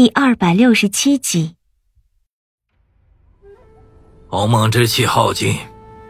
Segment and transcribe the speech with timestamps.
[0.00, 1.56] 第二百六十七集，
[4.28, 5.54] 鸿蒙之气耗尽，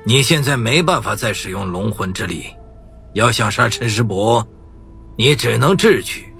[0.05, 2.45] 你现在没办法再使用龙魂之力。
[3.15, 4.47] 要想杀陈师伯，
[5.19, 6.33] 你只能智取。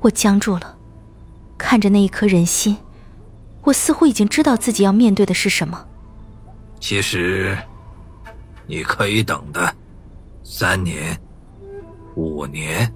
[0.00, 0.74] 我僵住了，
[1.58, 2.74] 看着那一颗人心，
[3.60, 5.86] 我似乎已经知道自己要面对的是什么。
[6.80, 7.58] 其实，
[8.66, 9.70] 你可以等的，
[10.42, 11.20] 三年，
[12.16, 12.90] 五年。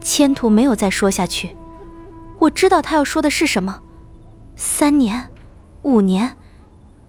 [0.00, 1.56] 千途没有再说下去。
[2.44, 3.80] 我知道他要说的是什么，
[4.56, 5.30] 三年，
[5.82, 6.36] 五年，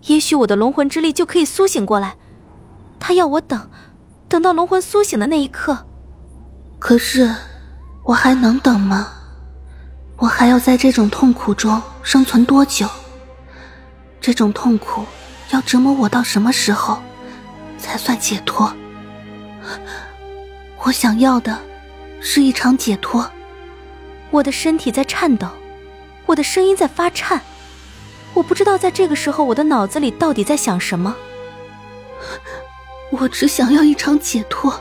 [0.04, 2.16] 也许我的龙魂之力就可以苏醒过来。
[3.00, 3.70] 他要我等，
[4.30, 5.86] 等到龙魂苏醒的那一刻。
[6.80, 7.36] 可是，
[8.04, 9.12] 我还能等吗？
[10.18, 12.88] 我还要在这种痛苦中生存多久？
[14.22, 15.04] 这种痛苦
[15.50, 17.00] 要折磨我到什么时候，
[17.78, 18.74] 才算解脱？
[20.84, 21.60] 我想要的，
[22.22, 23.30] 是一场解脱。
[24.36, 25.48] 我的身体在颤抖，
[26.26, 27.40] 我的声音在发颤，
[28.34, 31.16] 我不知道在这个时候我的脑子里到底在想什么。
[33.12, 34.78] 我只想要一场解脱，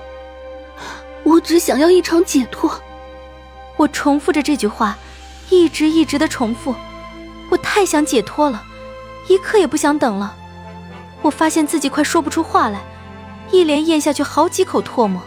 [1.22, 2.80] 我只想要一场解脱。
[3.76, 4.98] 我重复着这句话，
[5.50, 6.74] 一直一直的重复。
[7.48, 8.60] 我太想解脱了，
[9.28, 10.34] 一刻也不想等了。
[11.22, 12.80] 我发现自己快说不出话来，
[13.52, 15.22] 一连咽下去好几口唾沫。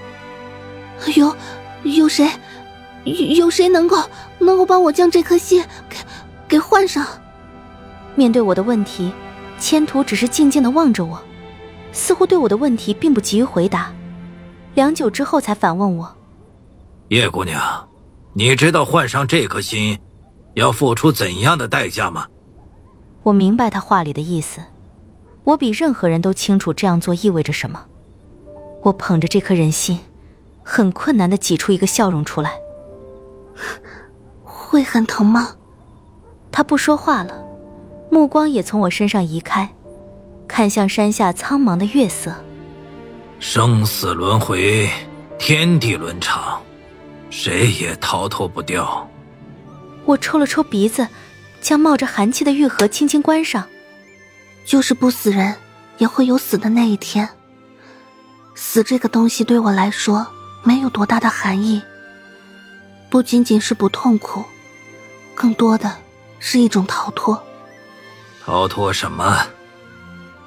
[1.16, 1.34] 有，
[1.84, 2.30] 有谁？
[3.36, 3.98] 有谁能够
[4.40, 5.98] 能够帮我将这颗心给
[6.48, 7.06] 给换上？
[8.16, 9.12] 面对我的问题，
[9.60, 11.22] 千图只是静静的望着我，
[11.92, 13.94] 似乎对我的问题并不急于回答。
[14.74, 16.16] 良久之后，才反问我
[17.10, 17.88] ：“叶姑娘，
[18.34, 19.98] 你知道换上这颗心
[20.56, 22.28] 要付出怎样的代价吗？”
[23.24, 24.62] 我明白他话里的意思，
[25.44, 27.86] 我比任何人都清楚这样做意味着什么。
[28.84, 30.00] 我捧着这颗人心，
[30.64, 32.54] 很困难的挤出一个笑容出来。
[34.44, 35.56] 会很疼吗？
[36.52, 37.46] 他不说话了，
[38.10, 39.70] 目光也从我身上移开，
[40.48, 42.34] 看向山下苍茫的月色。
[43.40, 44.90] 生死轮回，
[45.38, 46.60] 天地伦常，
[47.30, 49.08] 谁也逃脱不掉。
[50.06, 51.08] 我抽了抽鼻子，
[51.62, 53.64] 将冒着寒气的玉盒轻轻关上。
[54.66, 55.56] 就是不死人，
[55.98, 57.30] 也会有死的那一天。
[58.56, 60.26] 死这个东西对我来说，
[60.64, 61.82] 没有多大的含义。
[63.10, 64.44] 不仅仅是不痛苦，
[65.34, 65.96] 更多的
[66.40, 67.42] 是一种逃脱。
[68.44, 69.48] 逃脱什么？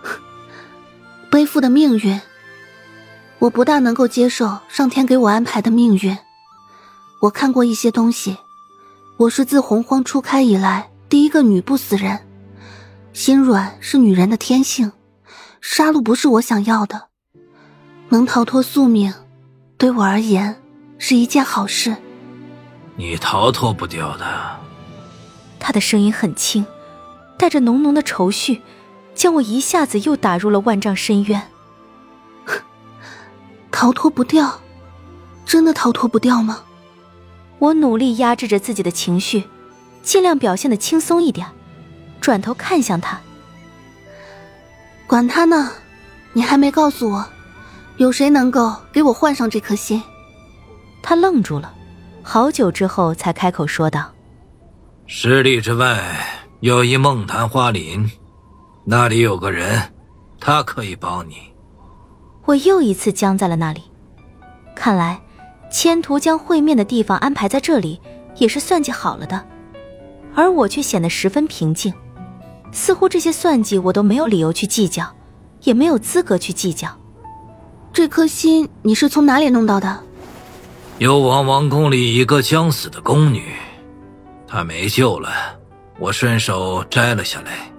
[1.31, 2.21] 背负的命运。
[3.39, 6.17] 我不大能够接受上天给我安排的命运。
[7.23, 8.37] 我看过一些东西，
[9.17, 12.19] 我是自洪荒初开以来第一个女不死人。
[13.15, 14.93] 心软是女人的天性，
[15.63, 17.09] 杀戮不是我想要的。
[18.11, 19.15] 能逃脱宿命，
[19.79, 20.61] 对我而言
[20.99, 21.97] 是一件好事。
[23.01, 24.61] 你逃脱不掉的。
[25.59, 26.67] 他的声音很轻，
[27.39, 28.61] 带着浓浓的愁绪，
[29.15, 31.51] 将我一下子又打入了万丈深渊。
[33.73, 34.61] 逃脱不掉，
[35.47, 36.65] 真的逃脱不掉吗？
[37.59, 39.45] 我努力压制着自己的情绪，
[40.03, 41.47] 尽量表现的轻松一点，
[42.21, 43.19] 转头看向他。
[45.07, 45.73] 管他呢，
[46.35, 47.27] 你还没告诉我，
[47.97, 50.03] 有谁能够给我换上这颗心？
[51.03, 51.77] 他愣住了。
[52.33, 54.09] 好久之后，才开口说道
[55.05, 56.01] ：“十里之外
[56.61, 58.09] 有一梦昙花林，
[58.85, 59.93] 那里有个人，
[60.39, 61.39] 他可以帮你。”
[62.47, 63.83] 我又一次僵在了那里。
[64.77, 65.21] 看来，
[65.73, 68.01] 千途将会面的地方安排在这里，
[68.37, 69.45] 也是算计好了的。
[70.37, 71.93] 而我却显得十分平静，
[72.71, 75.05] 似乎这些算计我都没有理由去计较，
[75.65, 76.97] 也没有资格去计较。
[77.93, 80.05] 这颗心你是从哪里弄到的？
[81.01, 83.55] 幽王王宫里一个将死的宫女，
[84.47, 85.31] 她没救了，
[85.99, 87.73] 我顺手摘了下来。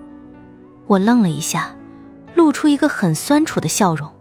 [0.87, 1.75] 我愣了一下，
[2.33, 4.11] 露出一个很酸楚的笑容。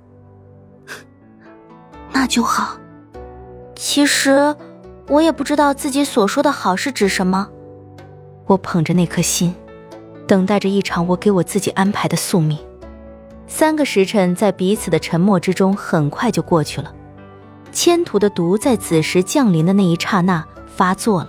[2.12, 2.77] 那就好。
[3.75, 4.55] 其实，
[5.09, 7.49] 我也不知道自己所说的好是指什么。
[8.44, 9.55] 我捧着那颗心，
[10.26, 12.58] 等待着一场我给我自己安排的宿命。
[13.46, 16.94] 三个时辰在彼此的沉默之中，很快就过去了。
[17.72, 21.28] 千图的毒在子时降临的那一刹那发作了，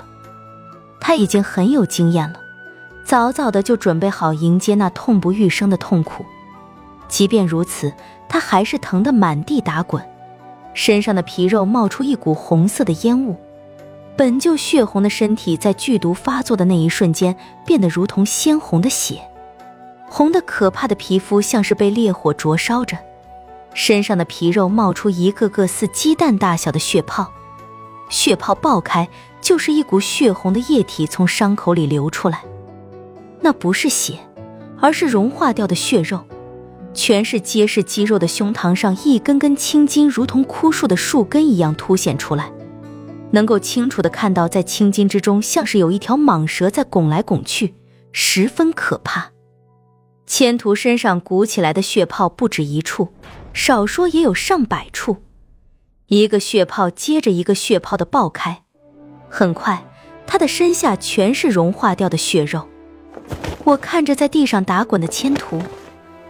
[1.00, 2.40] 他已经很有经验了，
[3.04, 6.26] 早早的就准备好迎接那痛不欲生的痛苦。
[7.08, 7.94] 即便如此，
[8.30, 10.04] 他还是疼得满地打滚，
[10.74, 13.36] 身上的皮肉冒出一股红色的烟雾，
[14.16, 17.36] 本就血红的身体在剧毒发作的那一瞬间
[17.66, 19.22] 变得如同鲜红的血，
[20.10, 22.98] 红的可怕的皮肤像是被烈火灼烧着。
[23.74, 27.32] 身上的皮肉冒出一个个似鸡蛋大小的血泡，
[28.10, 29.10] 血泡爆开，
[29.42, 32.44] 就是一股血红的液体从伤口里流出来，
[33.40, 34.20] 那不是血，
[34.80, 36.22] 而是融化掉的血肉。
[36.94, 42.52] 全是结实肌肉的胸膛上，一根根青筋如同枯树的树根一样凸显出来，
[43.32, 47.76] 能够清楚的看到，在青筋之中，像是有一条蟒蛇在拱来拱去，
[48.12, 49.32] 十分可怕。
[50.28, 53.08] 千图身上鼓起来的血泡不止一处，
[53.54, 55.24] 少说也有上百处，
[56.08, 58.64] 一个血泡接着一个血泡的爆开，
[59.30, 59.86] 很快，
[60.26, 62.68] 他的身下全是融化掉的血肉。
[63.64, 65.62] 我看着在地上打滚的千图。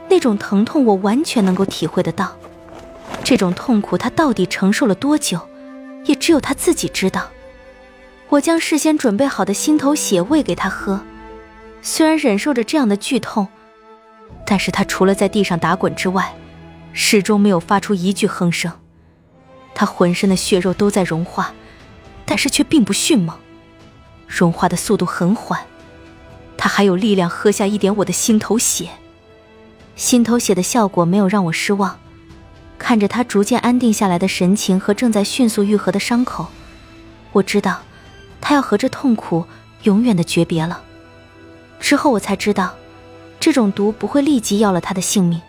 [0.10, 2.36] 那种疼痛，我完全能够体会得到。
[3.24, 5.40] 这种痛苦，他到底承受了多久，
[6.04, 7.30] 也只有他自己知道。
[8.28, 11.00] 我将事先准备好的心头血喂给他喝，
[11.82, 13.48] 虽然忍受着这样的剧痛，
[14.46, 16.34] 但是他除了在地上打滚之外，
[16.94, 18.72] 始终没有发出一句哼声。
[19.74, 21.54] 他浑身的血肉都在融化，
[22.26, 23.38] 但是却并不迅猛，
[24.28, 25.60] 融化的速度很缓。
[26.58, 28.90] 他还有力量喝下一点我的心头血。
[29.96, 32.00] 心头血的效果没有让我失望，
[32.78, 36.48] 看着他逐渐安定下来的神情和正在迅速愈合的伤口，
[37.32, 37.82] 我知道，
[38.40, 39.46] 他要和这痛苦
[39.84, 40.82] 永远的诀别了。
[41.80, 42.76] 之后我才知道，
[43.40, 45.42] 这种毒不会立即要了他的性命，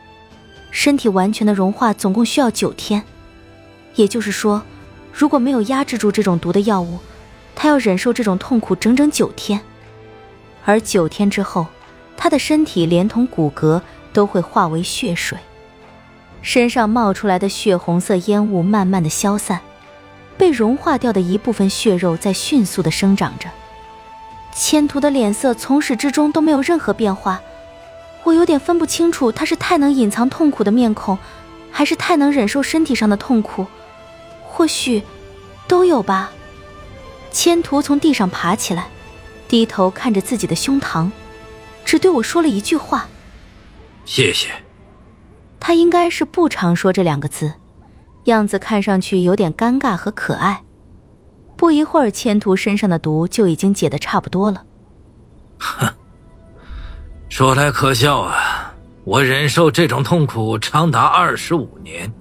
[0.72, 3.04] 身体完全的融化总共需要九天，
[3.94, 4.60] 也就是说，
[5.12, 6.98] 如果没有压制住这种毒的药物，
[7.54, 9.60] 他要忍受这种痛苦整整九天，
[10.64, 11.68] 而九天之后，
[12.16, 13.80] 他的身体连同骨骼。
[14.14, 15.38] 都会化为血水，
[16.42, 19.58] 身上冒出来的血红色烟雾慢慢的消散，
[20.36, 23.48] 被融化掉的一部分血肉在迅速的生长着。
[24.54, 27.40] 千图的脸色从始至终都没有任何变化，
[28.24, 31.18] 我有点分不清楚他是太能隐藏痛苦的面孔，
[31.70, 33.66] 还是太能忍受身体上的痛苦，
[34.44, 35.02] 或许
[35.66, 36.30] 都有吧。
[37.30, 38.88] 千图从地上爬起来，
[39.48, 41.10] 低头看着自己的胸膛，
[41.84, 43.08] 只对我说了一句话。
[44.04, 44.50] 谢谢。
[45.58, 47.54] 他应该是不常说这两个字，
[48.24, 50.62] 样子看上去有点尴尬和可爱。
[51.56, 54.64] 不一会儿，千图身上的毒就已经解得差不多了。
[55.58, 55.94] 哼，
[57.32, 58.74] 说来可笑啊！
[59.04, 62.12] 我忍受这种痛苦长达二十五年，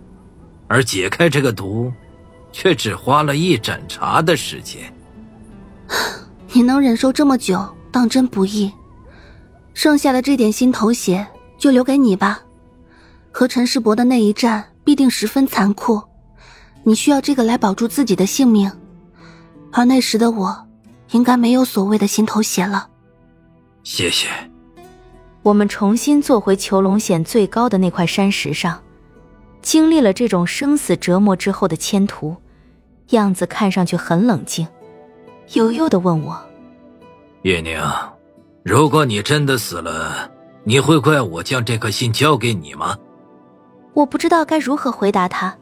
[0.69, 1.91] 而解开这个毒，
[2.53, 4.81] 却只花了一盏茶的时间。
[6.53, 7.61] 你能忍受这么久，
[7.91, 8.71] 当真不易。
[9.73, 11.27] 剩下的这点心头血。
[11.57, 12.39] 就留给你吧，
[13.31, 16.01] 和陈世伯的那一战必定十分残酷，
[16.83, 18.71] 你需要这个来保住自己的性命，
[19.71, 20.67] 而那时的我，
[21.11, 22.87] 应该没有所谓的心头血了。
[23.83, 24.27] 谢谢。
[25.43, 28.81] 我们重新坐回囚龙险最高的那块山石上，
[29.61, 32.35] 经历了这种生死折磨之后的千图，
[33.09, 34.67] 样子看上去很冷静，
[35.53, 36.39] 悠悠的问我
[37.43, 37.81] ：“叶宁，
[38.63, 40.29] 如果你真的死了。”
[40.63, 42.95] 你会怪我将这颗心交给你吗？
[43.95, 45.57] 我不知道该如何回答他。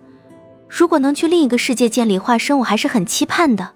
[0.68, 3.72] 如果能去另一个世界见李化生，我还是很期盼的。